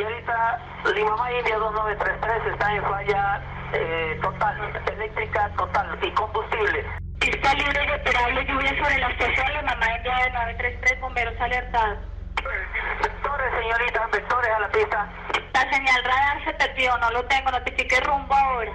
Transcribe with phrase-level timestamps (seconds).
[0.00, 0.58] Señorita,
[0.94, 3.42] Lima India 2933 está en falla
[3.74, 4.56] eh, total,
[4.94, 6.86] eléctrica total y combustible.
[7.18, 11.98] Pista libre y operable, lluvia sobre la estación Lima India de 933, bomberos alertados.
[13.02, 15.08] Vectores, señorita, vectores a la pista.
[15.52, 18.72] La señal radar se perdió, no lo tengo, notifique rumbo ahora.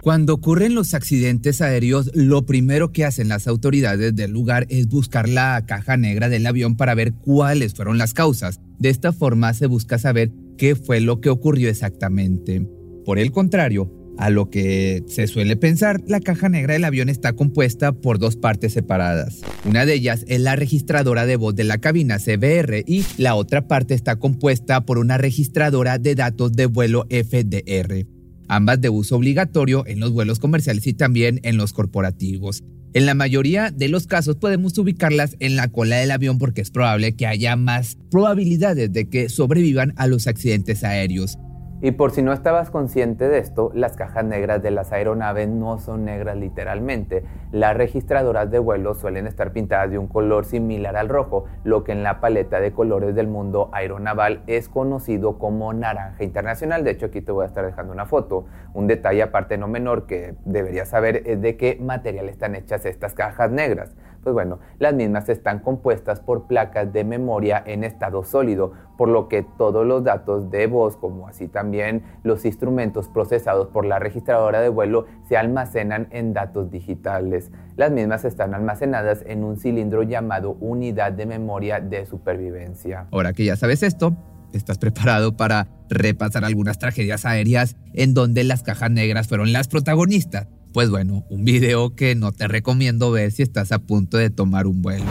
[0.00, 5.28] Cuando ocurren los accidentes aéreos, lo primero que hacen las autoridades del lugar es buscar
[5.28, 8.60] la caja negra del avión para ver cuáles fueron las causas.
[8.78, 12.64] De esta forma se busca saber qué fue lo que ocurrió exactamente.
[13.04, 17.32] Por el contrario, a lo que se suele pensar, la caja negra del avión está
[17.32, 19.40] compuesta por dos partes separadas.
[19.64, 23.66] Una de ellas es la registradora de voz de la cabina CBR y la otra
[23.66, 28.17] parte está compuesta por una registradora de datos de vuelo FDR
[28.48, 32.64] ambas de uso obligatorio en los vuelos comerciales y también en los corporativos.
[32.94, 36.70] En la mayoría de los casos podemos ubicarlas en la cola del avión porque es
[36.70, 41.36] probable que haya más probabilidades de que sobrevivan a los accidentes aéreos.
[41.80, 45.78] Y por si no estabas consciente de esto, las cajas negras de las aeronaves no
[45.78, 47.22] son negras literalmente.
[47.52, 51.92] Las registradoras de vuelo suelen estar pintadas de un color similar al rojo, lo que
[51.92, 56.82] en la paleta de colores del mundo aeronaval es conocido como naranja internacional.
[56.82, 58.46] De hecho, aquí te voy a estar dejando una foto.
[58.74, 63.14] Un detalle aparte no menor que deberías saber es de qué material están hechas estas
[63.14, 63.94] cajas negras.
[64.22, 69.28] Pues bueno, las mismas están compuestas por placas de memoria en estado sólido, por lo
[69.28, 74.60] que todos los datos de voz, como así también los instrumentos procesados por la registradora
[74.60, 77.50] de vuelo, se almacenan en datos digitales.
[77.76, 83.06] Las mismas están almacenadas en un cilindro llamado unidad de memoria de supervivencia.
[83.12, 84.16] Ahora que ya sabes esto,
[84.52, 90.46] ¿Estás preparado para repasar algunas tragedias aéreas en donde las cajas negras fueron las protagonistas?
[90.72, 94.66] Pues bueno, un video que no te recomiendo ver si estás a punto de tomar
[94.66, 95.04] un vuelo.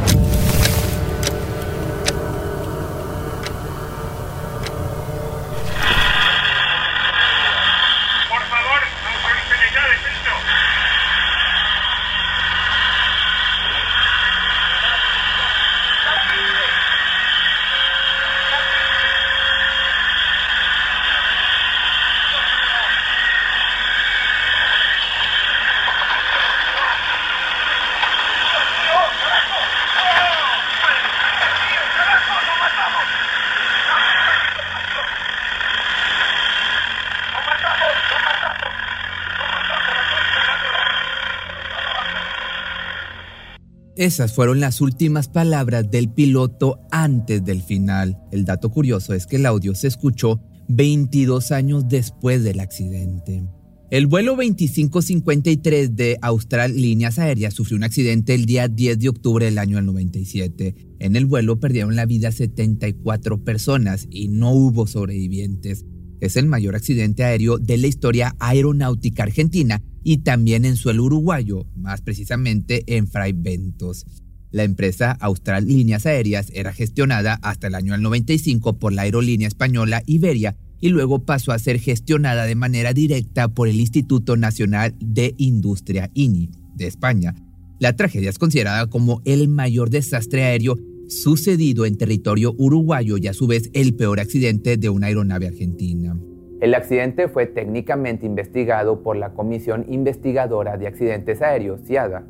[43.97, 48.15] Esas fueron las últimas palabras del piloto antes del final.
[48.31, 53.43] El dato curioso es que el audio se escuchó 22 años después del accidente.
[53.89, 59.45] El vuelo 2553 de Austral Líneas Aéreas sufrió un accidente el día 10 de octubre
[59.45, 60.75] del año 97.
[60.99, 65.85] En el vuelo perdieron la vida 74 personas y no hubo sobrevivientes.
[66.19, 71.65] Es el mayor accidente aéreo de la historia aeronáutica argentina y también en suelo uruguayo,
[71.75, 74.05] más precisamente en Fray Ventos.
[74.51, 80.03] La empresa Austral Líneas Aéreas era gestionada hasta el año 95 por la aerolínea española
[80.05, 85.35] Iberia y luego pasó a ser gestionada de manera directa por el Instituto Nacional de
[85.35, 87.35] Industria INI de España.
[87.77, 90.77] La tragedia es considerada como el mayor desastre aéreo
[91.09, 96.17] sucedido en territorio uruguayo y a su vez el peor accidente de una aeronave argentina.
[96.59, 102.23] El accidente fue técnicamente investigado por la Comisión Investigadora de Accidentes Aéreos, CIADA,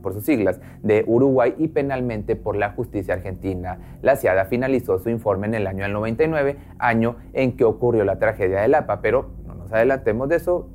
[0.00, 3.78] por sus siglas, de Uruguay y penalmente por la justicia argentina.
[4.00, 8.60] La CIADA finalizó su informe en el año 99, año en que ocurrió la tragedia
[8.60, 10.68] de Lapa, pero no nos adelantemos de eso,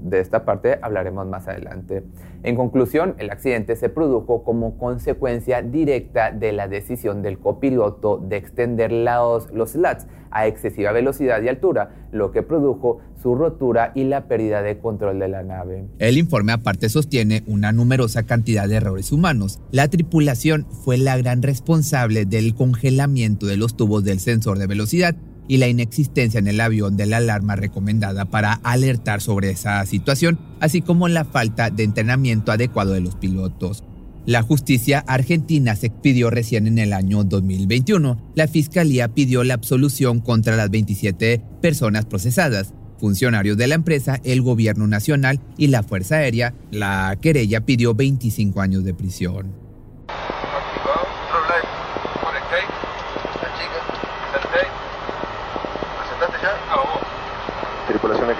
[0.00, 2.04] de esta parte hablaremos más adelante.
[2.42, 8.36] En conclusión, el accidente se produjo como consecuencia directa de la decisión del copiloto de
[8.36, 14.04] extender los, los slats a excesiva velocidad y altura, lo que produjo su rotura y
[14.04, 15.86] la pérdida de control de la nave.
[15.98, 19.60] El informe aparte sostiene una numerosa cantidad de errores humanos.
[19.72, 25.16] La tripulación fue la gran responsable del congelamiento de los tubos del sensor de velocidad
[25.48, 30.38] y la inexistencia en el avión de la alarma recomendada para alertar sobre esa situación,
[30.60, 33.84] así como la falta de entrenamiento adecuado de los pilotos.
[34.26, 38.32] La justicia argentina se expidió recién en el año 2021.
[38.34, 44.42] La fiscalía pidió la absolución contra las 27 personas procesadas, funcionarios de la empresa, el
[44.42, 46.54] gobierno nacional y la Fuerza Aérea.
[46.72, 49.65] La querella pidió 25 años de prisión.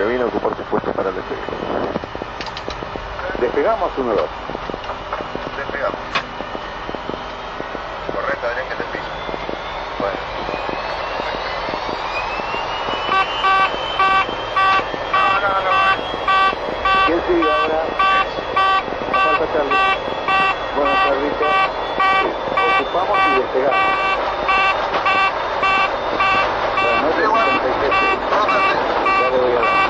[0.06, 1.40] De cabina, ocupar sus puestos para el despegue.
[3.40, 4.28] Despegamos 1-2.
[5.56, 5.98] Despegamos.
[8.14, 9.10] Correcto, Adrián, que te piso.
[9.98, 10.16] Bueno.
[22.94, 23.76] Vamos y despegamos.
[27.02, 28.16] Buenas noches, 77.
[29.18, 29.86] Ya le voy a dar.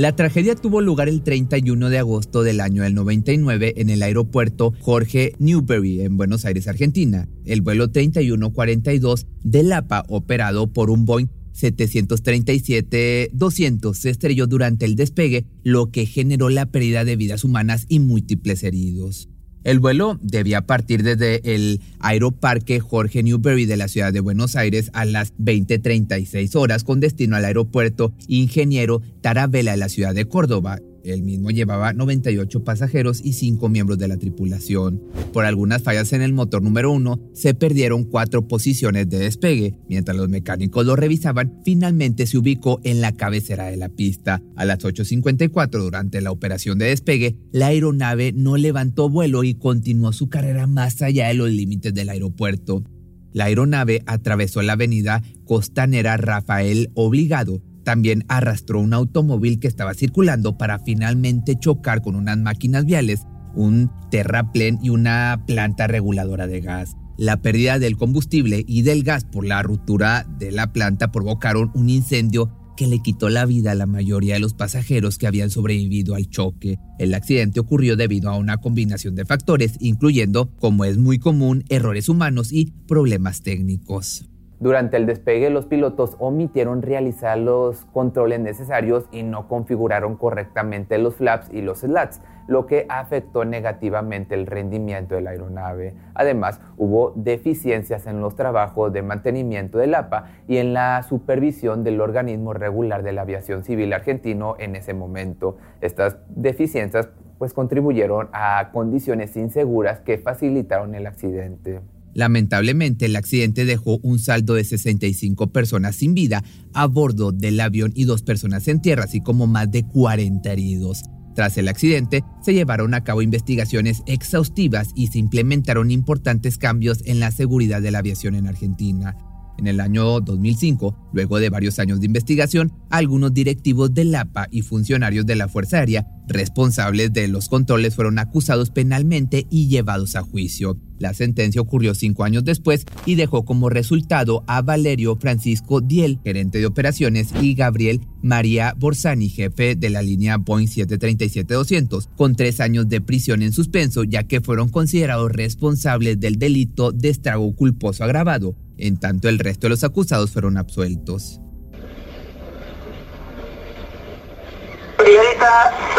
[0.00, 4.72] La tragedia tuvo lugar el 31 de agosto del año del 99 en el aeropuerto
[4.80, 7.28] Jorge Newbery en Buenos Aires, Argentina.
[7.44, 15.44] El vuelo 3142 de Lapa, operado por un Boeing 737-200 se estrelló durante el despegue,
[15.64, 19.28] lo que generó la pérdida de vidas humanas y múltiples heridos.
[19.62, 24.90] El vuelo debía partir desde el Aeroparque Jorge Newbery de la ciudad de Buenos Aires
[24.94, 30.78] a las 20:36 horas con destino al aeropuerto Ingeniero Tarabela de la ciudad de Córdoba.
[31.04, 35.02] El mismo llevaba 98 pasajeros y 5 miembros de la tripulación.
[35.32, 39.74] Por algunas fallas en el motor número 1, se perdieron cuatro posiciones de despegue.
[39.88, 44.42] Mientras los mecánicos lo revisaban, finalmente se ubicó en la cabecera de la pista.
[44.56, 50.12] A las 8.54 durante la operación de despegue, la aeronave no levantó vuelo y continuó
[50.12, 52.84] su carrera más allá de los límites del aeropuerto.
[53.32, 60.58] La aeronave atravesó la avenida costanera Rafael Obligado, también arrastró un automóvil que estaba circulando
[60.58, 66.96] para finalmente chocar con unas máquinas viales, un terraplén y una planta reguladora de gas.
[67.16, 71.90] La pérdida del combustible y del gas por la ruptura de la planta provocaron un
[71.90, 72.50] incendio
[72.80, 76.30] que le quitó la vida a la mayoría de los pasajeros que habían sobrevivido al
[76.30, 76.78] choque.
[76.98, 82.08] El accidente ocurrió debido a una combinación de factores, incluyendo, como es muy común, errores
[82.08, 84.24] humanos y problemas técnicos.
[84.60, 91.14] Durante el despegue los pilotos omitieron realizar los controles necesarios y no configuraron correctamente los
[91.14, 95.94] flaps y los slats, lo que afectó negativamente el rendimiento de la aeronave.
[96.12, 101.98] Además, hubo deficiencias en los trabajos de mantenimiento del APA y en la supervisión del
[101.98, 105.56] organismo regular de la aviación civil argentino en ese momento.
[105.80, 107.08] Estas deficiencias
[107.38, 111.80] pues contribuyeron a condiciones inseguras que facilitaron el accidente.
[112.14, 116.42] Lamentablemente, el accidente dejó un saldo de 65 personas sin vida
[116.72, 121.02] a bordo del avión y dos personas en tierra, así como más de 40 heridos.
[121.34, 127.20] Tras el accidente, se llevaron a cabo investigaciones exhaustivas y se implementaron importantes cambios en
[127.20, 129.16] la seguridad de la aviación en Argentina.
[129.56, 134.62] En el año 2005, luego de varios años de investigación, algunos directivos del APA y
[134.62, 140.22] funcionarios de la Fuerza Aérea responsables de los controles fueron acusados penalmente y llevados a
[140.22, 140.78] juicio.
[140.98, 146.58] La sentencia ocurrió cinco años después y dejó como resultado a Valerio Francisco Diel, gerente
[146.58, 152.88] de operaciones, y Gabriel María Borsani, jefe de la línea Boeing 737-200, con tres años
[152.88, 158.54] de prisión en suspenso, ya que fueron considerados responsables del delito de estrago culposo agravado.
[158.76, 161.40] En tanto, el resto de los acusados fueron absueltos.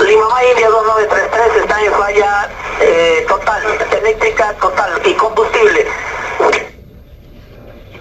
[0.05, 2.49] Lima India 2933 está en falla
[2.81, 3.61] eh, total,
[3.99, 5.85] eléctrica total y combustible.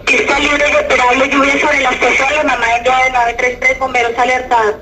[0.07, 4.75] Está libre y operable lluvia sobre la estación La Mamá India de 933, bomberos alertados.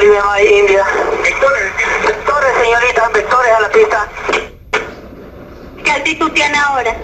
[0.00, 0.84] Lima India.
[1.22, 1.72] Vectores,
[2.06, 4.08] vectores señorita, vectores a la pista.
[5.84, 6.96] ¿Qué altitud tiene ahora?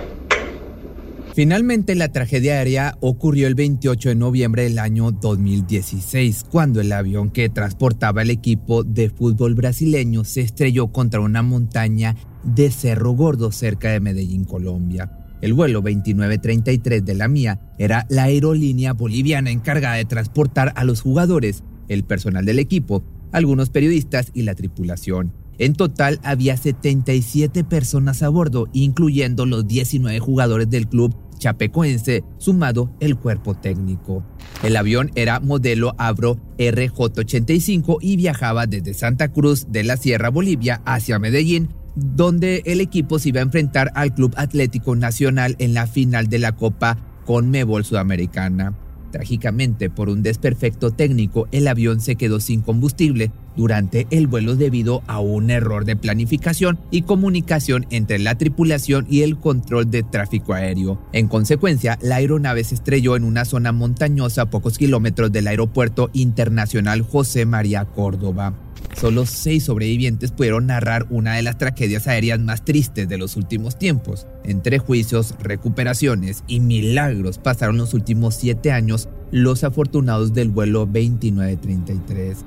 [1.34, 7.30] Finalmente, la tragedia aérea ocurrió el 28 de noviembre del año 2016, cuando el avión
[7.30, 13.52] que transportaba el equipo de fútbol brasileño se estrelló contra una montaña de Cerro Gordo
[13.52, 15.12] cerca de Medellín, Colombia.
[15.40, 21.00] El vuelo 2933 de la MIA era la aerolínea boliviana encargada de transportar a los
[21.00, 25.32] jugadores, el personal del equipo, algunos periodistas y la tripulación.
[25.60, 32.96] En total había 77 personas a bordo, incluyendo los 19 jugadores del club chapecoense, sumado
[32.98, 34.24] el cuerpo técnico.
[34.62, 40.80] El avión era modelo Avro RJ-85 y viajaba desde Santa Cruz de la Sierra Bolivia
[40.86, 45.86] hacia Medellín, donde el equipo se iba a enfrentar al Club Atlético Nacional en la
[45.86, 48.74] final de la Copa Conmebol Sudamericana.
[49.12, 55.02] Trágicamente, por un desperfecto técnico, el avión se quedó sin combustible durante el vuelo debido
[55.06, 60.54] a un error de planificación y comunicación entre la tripulación y el control de tráfico
[60.54, 61.00] aéreo.
[61.12, 66.10] En consecuencia, la aeronave se estrelló en una zona montañosa a pocos kilómetros del aeropuerto
[66.12, 68.54] internacional José María Córdoba.
[68.96, 73.78] Solo seis sobrevivientes pudieron narrar una de las tragedias aéreas más tristes de los últimos
[73.78, 74.26] tiempos.
[74.44, 82.38] Entre juicios, recuperaciones y milagros pasaron los últimos siete años los afortunados del vuelo 2933.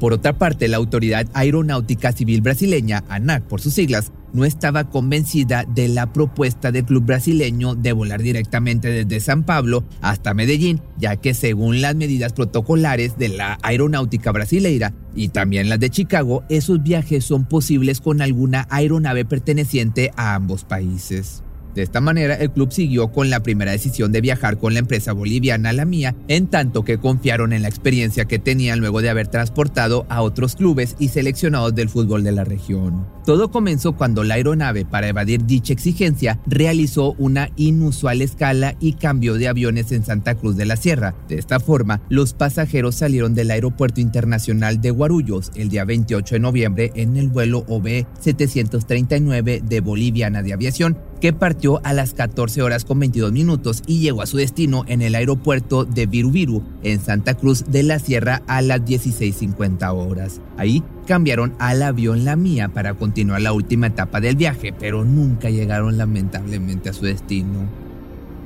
[0.00, 5.64] Por otra parte, la Autoridad Aeronáutica Civil Brasileña, ANAC por sus siglas, no estaba convencida
[5.64, 11.16] de la propuesta del club brasileño de volar directamente desde San Pablo hasta Medellín, ya
[11.16, 16.82] que según las medidas protocolares de la aeronáutica brasileira y también las de Chicago, esos
[16.82, 21.42] viajes son posibles con alguna aeronave perteneciente a ambos países.
[21.74, 25.12] De esta manera, el club siguió con la primera decisión de viajar con la empresa
[25.12, 29.28] boliviana La Mía, en tanto que confiaron en la experiencia que tenían luego de haber
[29.28, 33.06] transportado a otros clubes y seleccionados del fútbol de la región.
[33.24, 39.34] Todo comenzó cuando la aeronave, para evadir dicha exigencia, realizó una inusual escala y cambió
[39.34, 41.14] de aviones en Santa Cruz de la Sierra.
[41.28, 46.40] De esta forma, los pasajeros salieron del Aeropuerto Internacional de Guarulhos el día 28 de
[46.40, 52.62] noviembre en el vuelo OB 739 de Boliviana de Aviación que partió a las 14
[52.62, 56.98] horas con 22 minutos y llegó a su destino en el aeropuerto de Virubiru, en
[57.00, 60.40] Santa Cruz de la Sierra, a las 16.50 horas.
[60.56, 65.50] Ahí cambiaron al avión La Mía para continuar la última etapa del viaje, pero nunca
[65.50, 67.68] llegaron lamentablemente a su destino.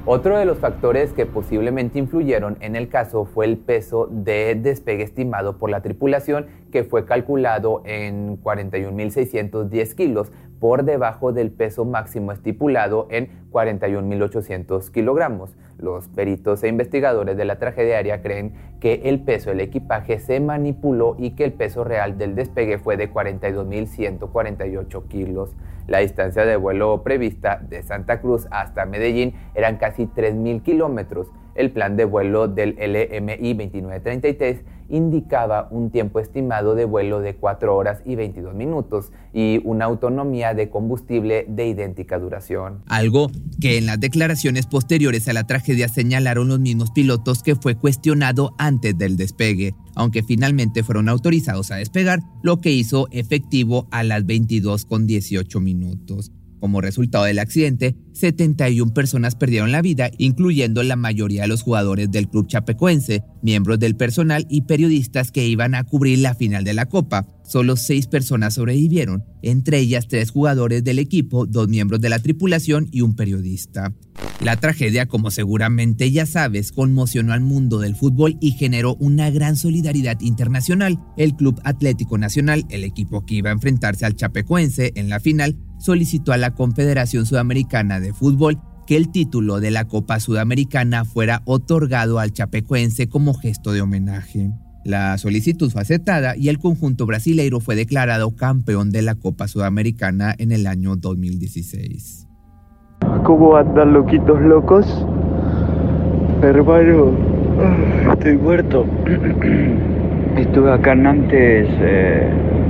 [0.07, 5.03] Otro de los factores que posiblemente influyeron en el caso fue el peso de despegue
[5.03, 12.33] estimado por la tripulación, que fue calculado en 41.610 kilos, por debajo del peso máximo
[12.33, 15.57] estipulado en 41.800 kilogramos.
[15.79, 20.41] Los peritos e investigadores de la tragedia aérea creen que el peso del equipaje se
[20.41, 25.55] manipuló y que el peso real del despegue fue de 42.148 kilos.
[25.87, 31.31] La distancia de vuelo prevista de Santa Cruz hasta Medellín eran casi 3.000 kilómetros.
[31.55, 37.75] El plan de vuelo del LMI 2933 indicaba un tiempo estimado de vuelo de 4
[37.75, 42.83] horas y 22 minutos y una autonomía de combustible de idéntica duración.
[42.87, 43.31] Algo
[43.61, 48.55] que en las declaraciones posteriores a la tragedia señalaron los mismos pilotos que fue cuestionado
[48.59, 54.27] antes del despegue, aunque finalmente fueron autorizados a despegar, lo que hizo efectivo a las
[54.27, 56.31] 22 con 18 minutos.
[56.65, 62.11] Como resultado del accidente, 71 personas perdieron la vida, incluyendo la mayoría de los jugadores
[62.11, 66.73] del club chapecoense, miembros del personal y periodistas que iban a cubrir la final de
[66.73, 67.27] la Copa.
[67.47, 72.89] Solo seis personas sobrevivieron, entre ellas tres jugadores del equipo, dos miembros de la tripulación
[72.91, 73.93] y un periodista.
[74.41, 79.57] La tragedia, como seguramente ya sabes, conmocionó al mundo del fútbol y generó una gran
[79.57, 80.99] solidaridad internacional.
[81.17, 85.57] El Club Atlético Nacional, el equipo que iba a enfrentarse al Chapecoense en la final,
[85.85, 91.43] solicitó a la Confederación Sudamericana de Fútbol que el título de la Copa Sudamericana fuera
[91.45, 94.51] otorgado al chapecoense como gesto de homenaje.
[94.85, 100.35] La solicitud fue aceptada y el conjunto brasileiro fue declarado campeón de la Copa Sudamericana
[100.39, 102.29] en el año 2016.
[103.25, 104.87] ¿Cómo andan loquitos locos?
[106.43, 107.13] Hermano,
[108.11, 108.87] estoy muerto.
[110.37, 112.64] Estuve acá antes eh,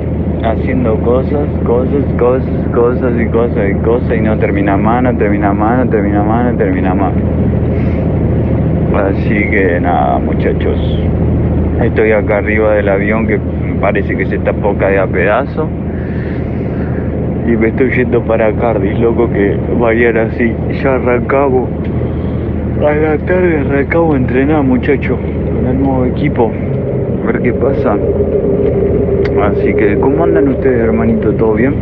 [0.45, 5.53] haciendo cosas, cosas, cosas, cosas y cosas y cosas y no termina más, no termina
[5.53, 7.13] más, no termina más, no termina más.
[8.95, 10.79] Así que nada, muchachos.
[11.83, 13.41] Estoy acá arriba del avión que
[13.81, 15.69] parece que se está poca de a pedazo.
[17.47, 20.53] Y me estoy yendo para Cardiff, loco, que vayan así.
[20.83, 21.69] Ya arrancamos.
[22.81, 25.19] A la tarde arrancamos a entrenar, muchachos,
[25.53, 26.53] con el nuevo equipo.
[27.23, 27.97] A ver qué pasa.
[29.43, 31.33] Así que, ¿cómo andan ustedes, hermanito?
[31.35, 31.75] ¿Todo bien?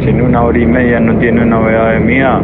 [0.00, 2.40] Si en una hora y media no tiene novedades mía,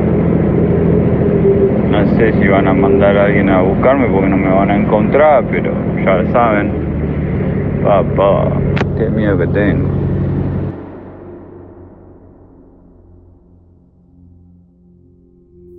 [1.91, 4.77] no sé si van a mandar a alguien a buscarme porque no me van a
[4.77, 5.73] encontrar, pero
[6.05, 6.73] ya lo saben.
[7.85, 8.61] Papá,
[8.99, 9.89] qué miedo que tengo.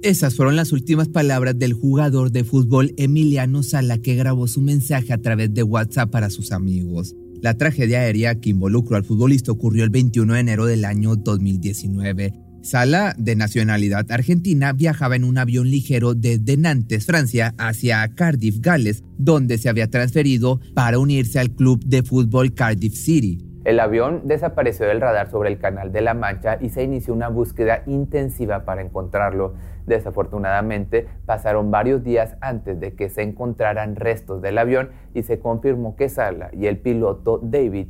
[0.04, 5.12] Esas fueron las últimas palabras del jugador de fútbol Emiliano Sala que grabó su mensaje
[5.12, 7.16] a través de WhatsApp para sus amigos.
[7.42, 12.34] La tragedia aérea que involucró al futbolista ocurrió el 21 de enero del año 2019.
[12.66, 19.04] Sala, de nacionalidad argentina, viajaba en un avión ligero desde Nantes, Francia, hacia Cardiff, Gales,
[19.20, 23.45] donde se había transferido para unirse al club de fútbol Cardiff City.
[23.66, 27.30] El avión desapareció del radar sobre el Canal de la Mancha y se inició una
[27.30, 29.56] búsqueda intensiva para encontrarlo.
[29.88, 35.96] Desafortunadamente, pasaron varios días antes de que se encontraran restos del avión y se confirmó
[35.96, 37.88] que Sala y el piloto David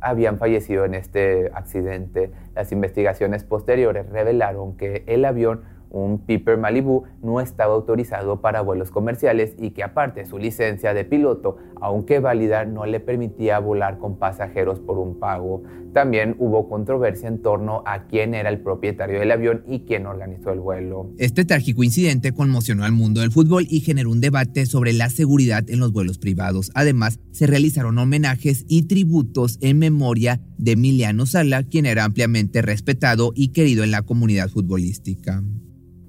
[0.00, 2.30] habían fallecido en este accidente.
[2.54, 8.90] Las investigaciones posteriores revelaron que el avión un Piper Malibu, no estaba autorizado para vuelos
[8.90, 14.18] comerciales y que aparte su licencia de piloto, aunque válida, no le permitía volar con
[14.18, 15.62] pasajeros por un pago.
[15.92, 20.52] También hubo controversia en torno a quién era el propietario del avión y quién organizó
[20.52, 21.10] el vuelo.
[21.18, 25.64] Este trágico incidente conmocionó al mundo del fútbol y generó un debate sobre la seguridad
[25.70, 26.70] en los vuelos privados.
[26.74, 33.32] Además, se realizaron homenajes y tributos en memoria de Emiliano Sala, quien era ampliamente respetado
[33.34, 35.42] y querido en la comunidad futbolística.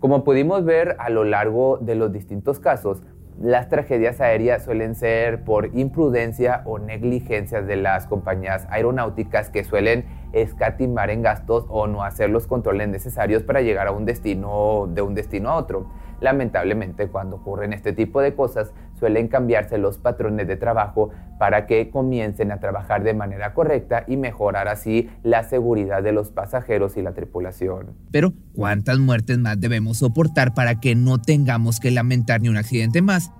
[0.07, 3.03] Como pudimos ver a lo largo de los distintos casos,
[3.41, 10.05] las tragedias aéreas suelen ser por imprudencia o negligencia de las compañías aeronáuticas que suelen
[10.31, 15.01] escatimar en gastos o no hacer los controles necesarios para llegar a un destino de
[15.01, 15.87] un destino a otro.
[16.21, 21.89] Lamentablemente, cuando ocurren este tipo de cosas, suelen cambiarse los patrones de trabajo para que
[21.89, 27.01] comiencen a trabajar de manera correcta y mejorar así la seguridad de los pasajeros y
[27.01, 27.95] la tripulación.
[28.11, 33.01] Pero, ¿cuántas muertes más debemos soportar para que no tengamos que lamentar ni un accidente
[33.01, 33.31] más?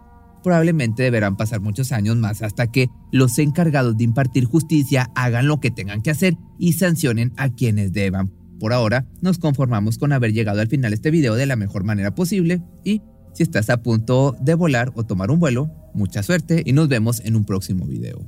[0.44, 5.60] Probablemente deberán pasar muchos años más hasta que los encargados de impartir justicia hagan lo
[5.60, 8.32] que tengan que hacer y sancionen a quienes deban.
[8.60, 11.84] Por ahora, nos conformamos con haber llegado al final de este video de la mejor
[11.84, 13.02] manera posible y
[13.38, 17.20] si estás a punto de volar o tomar un vuelo, mucha suerte y nos vemos
[17.20, 18.26] en un próximo video.